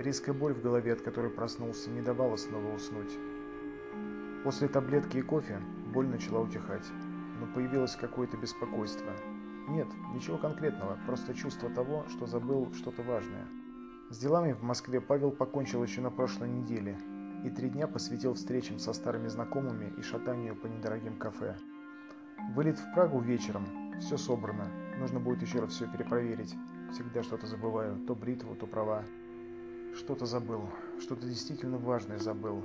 Резкая 0.00 0.34
боль 0.34 0.54
в 0.54 0.62
голове, 0.62 0.94
от 0.94 1.02
которой 1.02 1.30
проснулся, 1.30 1.90
не 1.90 2.00
давала 2.00 2.36
снова 2.36 2.74
уснуть. 2.74 3.18
После 4.44 4.66
таблетки 4.66 5.18
и 5.18 5.20
кофе 5.22 5.60
боль 5.92 6.08
начала 6.08 6.40
утихать, 6.40 6.86
но 7.38 7.46
появилось 7.54 7.96
какое-то 7.96 8.38
беспокойство. 8.38 9.12
Нет, 9.68 9.88
ничего 10.14 10.38
конкретного, 10.38 10.98
просто 11.04 11.34
чувство 11.34 11.68
того, 11.68 12.06
что 12.08 12.24
забыл 12.24 12.72
что-то 12.72 13.02
важное. 13.02 13.46
С 14.08 14.16
делами 14.16 14.54
в 14.54 14.62
Москве 14.62 15.02
Павел 15.02 15.32
покончил 15.32 15.82
еще 15.82 16.00
на 16.00 16.10
прошлой 16.10 16.48
неделе 16.48 16.96
и 17.44 17.50
три 17.50 17.68
дня 17.68 17.86
посвятил 17.86 18.32
встречам 18.32 18.78
со 18.78 18.94
старыми 18.94 19.28
знакомыми 19.28 19.92
и 19.98 20.00
шатанию 20.00 20.56
по 20.56 20.66
недорогим 20.66 21.18
кафе. 21.18 21.58
Вылет 22.54 22.78
в 22.78 22.94
Прагу 22.94 23.20
вечером, 23.20 23.66
все 24.00 24.16
собрано, 24.16 24.66
нужно 24.98 25.20
будет 25.20 25.42
еще 25.42 25.60
раз 25.60 25.72
все 25.72 25.86
перепроверить. 25.86 26.56
Всегда 26.90 27.22
что-то 27.22 27.46
забываю, 27.46 27.98
то 28.06 28.14
бритву, 28.14 28.54
то 28.54 28.66
права. 28.66 29.04
Что-то 29.94 30.24
забыл, 30.24 30.62
что-то 31.00 31.26
действительно 31.26 31.76
важное 31.78 32.18
забыл. 32.18 32.64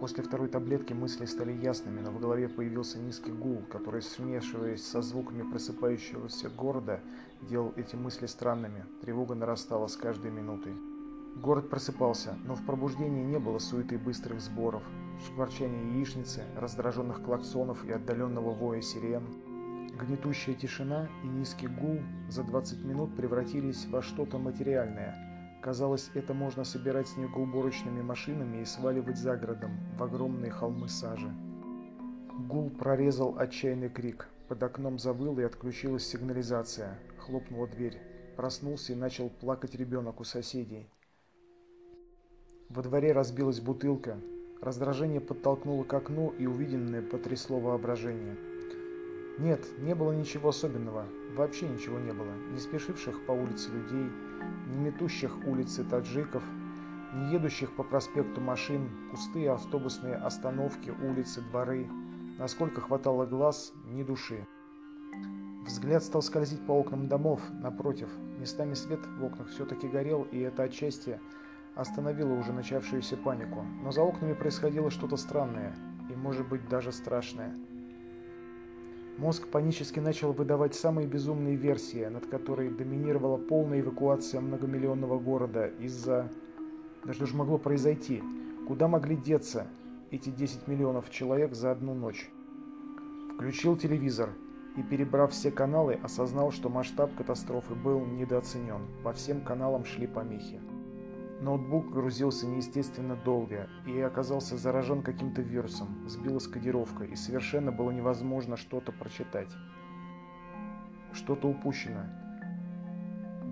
После 0.00 0.22
второй 0.22 0.48
таблетки 0.48 0.92
мысли 0.92 1.24
стали 1.24 1.52
ясными, 1.52 2.00
но 2.00 2.10
в 2.10 2.20
голове 2.20 2.48
появился 2.48 2.98
низкий 2.98 3.32
гул, 3.32 3.62
который, 3.70 4.02
смешиваясь 4.02 4.84
со 4.84 5.02
звуками 5.02 5.48
просыпающегося 5.48 6.50
города, 6.50 7.00
делал 7.42 7.72
эти 7.76 7.96
мысли 7.96 8.26
странными. 8.26 8.84
Тревога 9.00 9.34
нарастала 9.34 9.86
с 9.86 9.96
каждой 9.96 10.30
минутой. 10.30 10.74
Город 11.36 11.70
просыпался, 11.70 12.36
но 12.44 12.54
в 12.54 12.64
пробуждении 12.64 13.24
не 13.24 13.38
было 13.38 13.58
суеты 13.58 13.98
быстрых 13.98 14.40
сборов, 14.40 14.82
шкварчания 15.26 15.96
яичницы, 15.96 16.42
раздраженных 16.56 17.22
клаксонов 17.22 17.84
и 17.84 17.92
отдаленного 17.92 18.52
воя 18.52 18.80
сирен. 18.80 19.24
Гнетущая 19.98 20.54
тишина 20.54 21.08
и 21.22 21.28
низкий 21.28 21.68
гул 21.68 22.00
за 22.28 22.42
20 22.42 22.84
минут 22.84 23.16
превратились 23.16 23.86
во 23.86 24.02
что-то 24.02 24.38
материальное– 24.38 25.16
Казалось, 25.60 26.10
это 26.14 26.34
можно 26.34 26.64
собирать 26.64 27.08
снегоуборочными 27.08 28.00
машинами 28.00 28.62
и 28.62 28.64
сваливать 28.64 29.18
за 29.18 29.36
городом, 29.36 29.72
в 29.96 30.02
огромные 30.02 30.52
холмы 30.52 30.88
сажи. 30.88 31.34
Гул 32.46 32.70
прорезал 32.70 33.36
отчаянный 33.36 33.88
крик. 33.88 34.28
Под 34.46 34.62
окном 34.62 34.98
завыл 34.98 35.38
и 35.40 35.42
отключилась 35.42 36.06
сигнализация. 36.06 36.98
Хлопнула 37.18 37.66
дверь. 37.66 38.00
Проснулся 38.36 38.92
и 38.92 38.96
начал 38.96 39.28
плакать 39.28 39.74
ребенок 39.74 40.20
у 40.20 40.24
соседей. 40.24 40.88
Во 42.68 42.82
дворе 42.82 43.12
разбилась 43.12 43.60
бутылка. 43.60 44.18
Раздражение 44.62 45.20
подтолкнуло 45.20 45.82
к 45.82 45.92
окну 45.92 46.30
и 46.38 46.46
увиденное 46.46 47.02
потрясло 47.02 47.58
воображение. 47.58 48.36
Нет, 49.38 49.66
не 49.78 49.94
было 49.94 50.12
ничего 50.12 50.48
особенного. 50.48 51.04
Вообще 51.36 51.68
ничего 51.68 51.98
не 51.98 52.12
было. 52.12 52.32
Не 52.52 52.58
спешивших 52.58 53.24
по 53.24 53.32
улице 53.32 53.70
людей, 53.70 54.10
не 54.66 54.78
метущих 54.78 55.32
улицы 55.46 55.84
таджиков, 55.84 56.42
не 57.14 57.32
едущих 57.32 57.70
по 57.76 57.84
проспекту 57.84 58.40
машин, 58.40 58.90
пустые 59.12 59.52
автобусные 59.52 60.16
остановки, 60.16 60.90
улицы, 60.90 61.40
дворы. 61.40 61.86
Насколько 62.38 62.80
хватало 62.80 63.26
глаз, 63.26 63.72
ни 63.86 64.02
души. 64.02 64.44
Взгляд 65.64 66.02
стал 66.02 66.22
скользить 66.22 66.66
по 66.66 66.72
окнам 66.72 67.06
домов, 67.06 67.40
напротив. 67.52 68.08
Местами 68.38 68.74
свет 68.74 69.00
в 69.18 69.24
окнах 69.24 69.48
все-таки 69.50 69.86
горел, 69.86 70.26
и 70.32 70.40
это 70.40 70.64
отчасти 70.64 71.20
остановило 71.76 72.32
уже 72.32 72.52
начавшуюся 72.52 73.16
панику. 73.16 73.64
Но 73.84 73.92
за 73.92 74.02
окнами 74.02 74.32
происходило 74.32 74.90
что-то 74.90 75.16
странное, 75.16 75.76
и 76.10 76.16
может 76.16 76.48
быть 76.48 76.68
даже 76.68 76.90
страшное. 76.90 77.54
Мозг 79.18 79.48
панически 79.48 79.98
начал 79.98 80.32
выдавать 80.32 80.76
самые 80.76 81.08
безумные 81.08 81.56
версии, 81.56 82.04
над 82.04 82.26
которой 82.26 82.70
доминировала 82.70 83.36
полная 83.36 83.80
эвакуация 83.80 84.40
многомиллионного 84.40 85.18
города 85.18 85.66
из-за... 85.80 86.30
Да 87.04 87.12
что 87.12 87.26
же 87.26 87.34
могло 87.34 87.58
произойти? 87.58 88.22
Куда 88.68 88.86
могли 88.86 89.16
деться 89.16 89.66
эти 90.12 90.30
10 90.30 90.68
миллионов 90.68 91.10
человек 91.10 91.52
за 91.56 91.72
одну 91.72 91.94
ночь? 91.94 92.30
Включил 93.34 93.76
телевизор 93.76 94.30
и, 94.76 94.84
перебрав 94.84 95.32
все 95.32 95.50
каналы, 95.50 95.98
осознал, 96.00 96.52
что 96.52 96.68
масштаб 96.68 97.12
катастрофы 97.16 97.74
был 97.74 97.98
недооценен. 98.06 98.82
По 99.02 99.12
всем 99.12 99.40
каналам 99.40 99.84
шли 99.84 100.06
помехи. 100.06 100.60
Ноутбук 101.40 101.92
грузился 101.92 102.48
неестественно 102.48 103.14
долго 103.14 103.68
и 103.86 104.00
оказался 104.00 104.56
заражен 104.56 105.02
каким-то 105.02 105.40
вирусом, 105.40 106.08
сбилась 106.08 106.48
кодировка, 106.48 107.04
и 107.04 107.14
совершенно 107.14 107.70
было 107.70 107.92
невозможно 107.92 108.56
что-то 108.56 108.90
прочитать. 108.90 109.48
Что-то 111.12 111.48
упущено. 111.48 112.06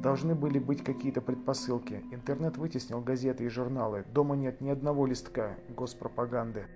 Должны 0.02 0.34
были 0.34 0.58
быть 0.58 0.82
какие-то 0.82 1.20
предпосылки. 1.20 2.02
Интернет 2.10 2.56
вытеснил 2.56 3.00
газеты 3.00 3.44
и 3.44 3.48
журналы. 3.48 4.04
Дома 4.12 4.34
нет 4.34 4.60
ни 4.60 4.69
одного 4.69 5.06
листка 5.06 5.56
госпропаганды. 5.69 6.66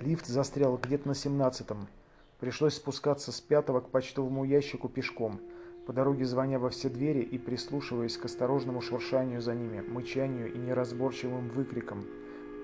Лифт 0.00 0.26
застрял 0.26 0.76
где-то 0.76 1.08
на 1.08 1.14
семнадцатом. 1.14 1.88
Пришлось 2.40 2.74
спускаться 2.74 3.30
с 3.30 3.40
пятого 3.40 3.80
к 3.80 3.90
почтовому 3.90 4.44
ящику 4.44 4.88
пешком– 4.88 5.40
по 5.86 5.92
дороге 5.92 6.24
звоня 6.24 6.58
во 6.58 6.70
все 6.70 6.88
двери 6.88 7.20
и 7.20 7.38
прислушиваясь 7.38 8.16
к 8.16 8.24
осторожному 8.24 8.80
шуршанию 8.80 9.40
за 9.40 9.54
ними, 9.54 9.80
мычанию 9.80 10.52
и 10.52 10.58
неразборчивым 10.58 11.48
выкрикам. 11.48 12.04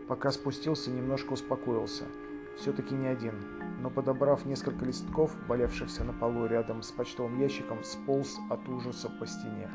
Пока 0.06 0.30
спустился, 0.30 0.90
немножко 0.90 1.32
успокоился. 1.32 2.04
Все-таки 2.56 2.94
не 2.94 3.06
один, 3.06 3.34
но 3.80 3.90
подобрав 3.90 4.44
несколько 4.44 4.84
листков, 4.84 5.34
валявшихся 5.46 6.04
на 6.04 6.12
полу 6.12 6.46
рядом 6.46 6.82
с 6.82 6.90
почтовым 6.90 7.40
ящиком, 7.40 7.84
сполз 7.84 8.38
от 8.50 8.68
ужаса 8.68 9.08
по 9.20 9.26
стене. 9.26 9.68